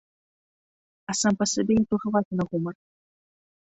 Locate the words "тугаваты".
1.95-2.31